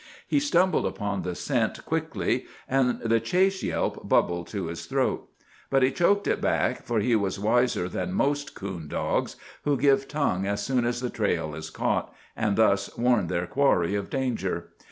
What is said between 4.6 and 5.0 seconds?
his